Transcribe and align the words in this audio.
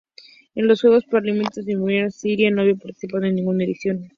En 0.55 0.67
los 0.67 0.81
Juegos 0.81 1.05
Paralímpicos 1.05 1.63
de 1.63 1.73
Invierno 1.73 2.09
Siria 2.09 2.49
no 2.49 2.63
ha 2.63 2.73
participado 2.75 3.25
en 3.27 3.35
ninguna 3.35 3.65
edición. 3.65 4.09